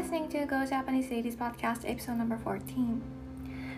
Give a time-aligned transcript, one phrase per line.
[0.00, 3.02] listening to Go Japanese Ladies Podcast episode number 14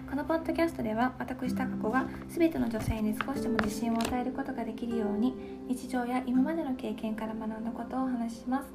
[0.08, 5.34] このポッドキャストでは私タカ子が全ての女性に少しでも自信を与えることができるように
[5.66, 8.68] 日常や今までの経験から学んだことをお話しします。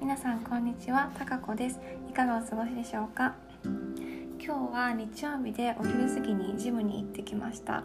[0.00, 1.80] 皆さんこんにちはタカ子です。
[2.08, 3.34] いかがお過ごしでしょうか？
[3.64, 7.82] 今日は日曜日でお昼過ぎにジムに行ってきました。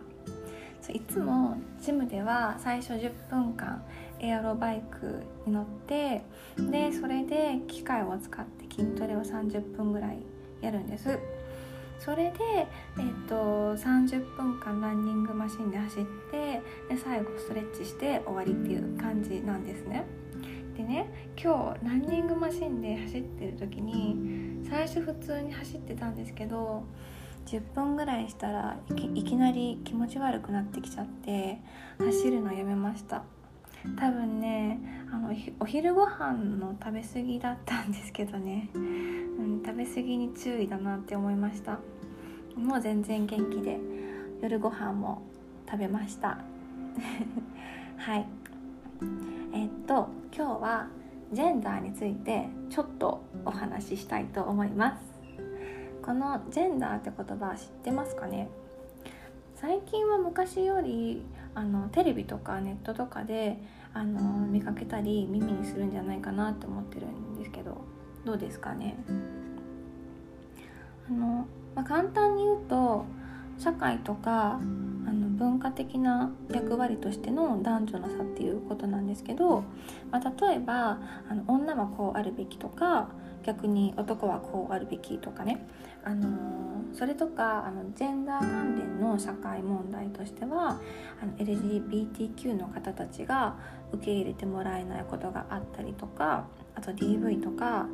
[0.89, 3.82] いつもジムでは最初10分間
[4.24, 6.23] エアロバイクに乗って
[6.58, 10.20] でそれで機械を使って筋トレを30分ぐらい
[10.62, 11.20] やるんです。
[12.00, 12.67] それで、
[12.98, 20.04] えーと、30分間ランニングマシンで走ってで最後ストレッチして終わりっていう感じなんですね。
[20.76, 21.08] でね
[21.42, 26.84] 今日ランニングマシンで走ってる時に最初普通に走ってたんですけど
[27.45, 28.78] 10分ぐらいしたら
[29.14, 31.59] いきなり気持ち悪くなってきちゃって
[32.00, 33.23] 走るのやめました。
[34.00, 34.80] 多分ね
[35.12, 41.80] あのお昼ご飯の食べ過ぎだったんですけどね、うん、食べ過ぎに注意だなって思いました。
[42.56, 43.80] もう全然元気で
[44.42, 45.22] 夜ご飯も
[45.70, 46.40] 食べました。
[47.98, 48.25] はい。
[49.53, 50.88] えっと今日は
[51.31, 55.14] ジェンダーについてちょっとお話ししたいと思います。
[56.02, 58.50] このジェンダーって言葉知ってますかね？
[59.56, 61.23] 最近は昔より
[61.56, 63.62] あのテレビとかネットとかで
[63.94, 67.82] あの見かけたり耳にするんじゃないかなって思ってるんですけど
[68.26, 68.98] どうですかね？
[71.09, 73.06] あの、まあ、簡単に言うと
[73.59, 79.64] 社会とかあの文化的な役割としての男女の差っていうことなんですけど、
[80.12, 83.09] まあ、例えばあの女はこうあるべきとか
[83.44, 85.66] 逆に男はこうあるべきとかね、
[86.03, 90.80] あのー、それとかあのジェンダー関連の社会問題としては
[91.22, 93.58] あの LGBTQ の方たちが
[93.91, 97.88] 受け入れてもらえないことがあったりとかあと DV とか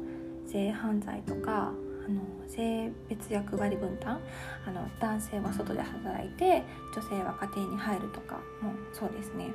[0.47, 1.71] 性犯罪とか
[2.05, 4.19] あの性別役割分担
[4.65, 6.63] あの男性は外で働いて
[6.95, 9.49] 女性は家庭に入るとかもそうですね。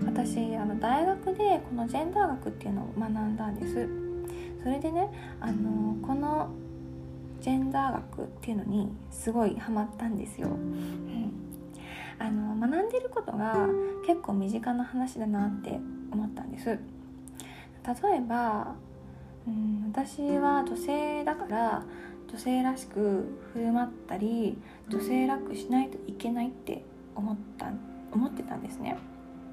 [0.00, 4.03] うん、私あの大学でこのジェンダー学っていうのを学んだんです。
[4.64, 5.10] それでね
[5.40, 6.48] あのこの
[7.42, 10.48] ジェンダー学っていうのにすごいハマったんですよ。
[10.48, 11.30] うん、
[12.18, 13.68] あの学んでることが
[14.06, 15.78] 結構身近な話だなって
[16.10, 16.66] 思ったんです。
[16.66, 16.78] 例
[18.16, 18.74] えば、
[19.46, 21.82] うん、私は女性だから
[22.32, 24.56] 女性らしく振る舞ったり
[24.88, 26.82] 女性らししないといけないって
[27.14, 27.70] 思った
[28.10, 28.96] 思ってたんですね。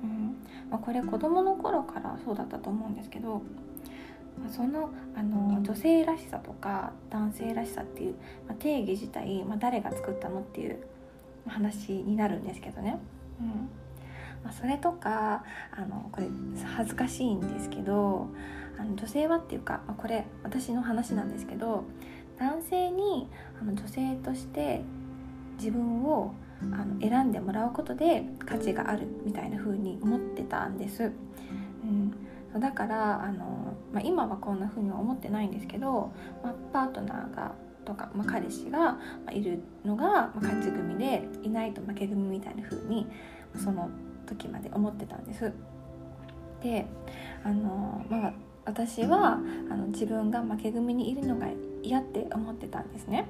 [0.04, 0.38] うん
[0.70, 3.42] まあ、これ子供の頃からそうだったと思うんですけど
[4.50, 8.16] そのあの女性らしさとか男性らしさっていう、
[8.48, 10.78] まあ、定義自体、まあ、誰が作ったのっていう
[11.48, 12.98] 話になるんですけどね。
[13.40, 13.48] うん
[14.44, 16.28] まあ、それとかあのこれ
[16.76, 18.28] 恥ずかしいんですけど
[18.80, 21.84] あの女性はっていうか、まあ、これ私の話なんですけど
[22.40, 23.28] 男性に
[23.60, 24.82] あの女性として
[25.58, 26.34] 自分を
[26.72, 31.12] あの選んでもらうことで価値があるみたいな風に思ってたんです。
[31.84, 32.14] うん
[32.60, 33.46] だからあの、
[33.94, 36.12] まあ、今はこんな風には思ってないんですけど、
[36.44, 37.54] まあ、パートナーが
[37.86, 39.00] とか、まあ、彼氏が
[39.32, 43.08] いるのが、ま、勝ち組でいないと負け組みたいな風に
[43.58, 43.90] その
[44.26, 45.52] 時まで思ってたんです。
[46.62, 46.86] で
[47.44, 48.34] あの、まあ、
[48.66, 51.48] 私はあの自分が負け組にいるのが
[51.82, 53.28] 嫌って思ってたんですね。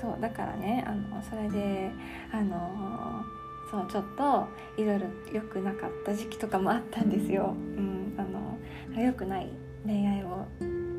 [0.00, 1.90] そうだからねあのそれで
[2.32, 3.22] あの
[3.70, 4.48] そうちょっと
[4.80, 7.54] いろいろ良くなかった時期とかもあったんですよ。
[7.76, 9.50] うんあの良くない
[9.84, 10.46] 恋愛を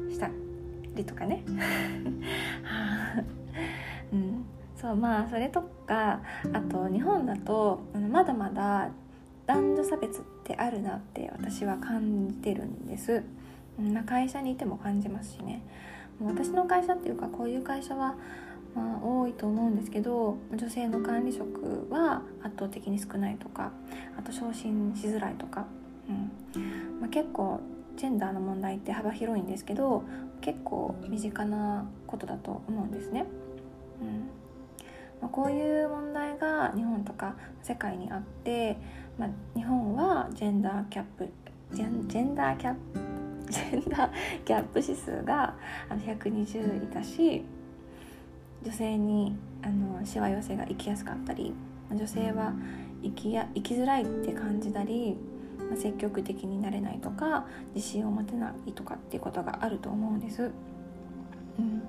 [0.10, 0.30] した
[0.96, 1.44] りとかね。
[4.12, 6.22] うん、そうまあそれとか
[6.52, 7.82] あと日本だと
[8.12, 8.90] まだまだ
[9.46, 13.24] 男女差別ってあるなって私は感じてるんです、
[13.80, 15.62] うん、会社にいても感じますしね。
[16.24, 18.16] 私の会社っていうかこういう会社は
[18.76, 23.72] まあ、多いと思うんですけど女性の管理職は圧倒的に少ないとか
[24.18, 25.66] あと昇進しづらいとか、
[26.08, 27.00] うん。
[27.00, 27.60] まあ、結構
[27.98, 30.04] ジェンダーの問題って幅広いんですけど
[30.42, 33.26] 結構身近なことだと思うんですね。
[34.02, 34.42] うん
[35.22, 38.78] まあ、こういう問題が日本とか世界にあって、
[39.20, 41.30] まあ、日本はジェンダーキャップ
[41.72, 43.00] ジェンジェンダーキャップ
[43.52, 44.12] ジェンダー
[44.46, 45.56] ギャップ指数が
[45.90, 47.44] 120いたし
[48.64, 51.54] 女性にあのしわ寄せが行きやすかったり
[51.92, 52.54] 女性は
[53.04, 55.18] 生きや生きづらいって感じたり
[55.76, 60.52] 積極的になれないとか自信を持てないとかっていうことがあると思うんです。
[61.60, 61.84] うん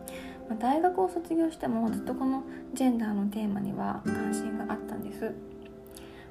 [0.48, 2.42] まあ、大学を卒業してもずっとこの
[2.74, 5.32] ジェンダーのテーマには関心があったんです。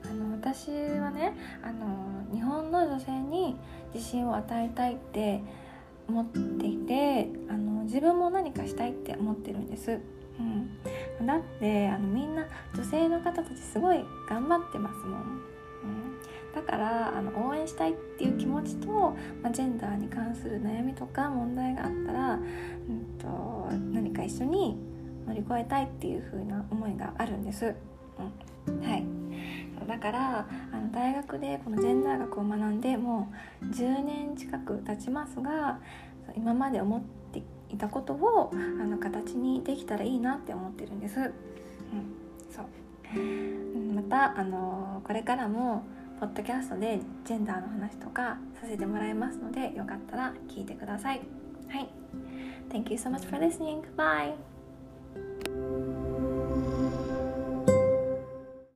[0.03, 1.33] あの私はね
[1.63, 3.55] あの日本の女性に
[3.93, 5.41] 自信を与えたいって
[6.07, 9.99] 思っていてあの自分も何かしたいって思ってるんです。
[11.19, 15.41] うん、だってあのみんな女性の方たちすごい頑張ってますもん。
[15.83, 18.89] うん、だからあの応援したいっていう気持ちと、
[19.41, 22.41] まあ、ジェンダーに関する悩みとか問題があったら、うん
[23.19, 24.77] と、何か一緒に
[25.27, 27.73] 乗り越えたいっていう風な思いがあるんです。
[28.67, 29.05] うん、はい。
[29.87, 33.29] だからあの大学でこのジェンダー学を学んでも
[33.61, 35.79] う10年近く経ちますが
[36.35, 37.01] 今まで思っ
[37.33, 41.19] ていたことをあの形にできたらいいなって思ってるんです。
[41.19, 41.31] うん、
[42.49, 42.65] そう。
[43.93, 45.83] またあのこれからも
[46.19, 51.21] ポッドキャストでジェンダーの話とかさせてもらいますのでよかったら聞いてください。
[51.67, 51.89] はい。
[52.69, 53.81] Thank you so much for listening.
[53.97, 54.35] Bye!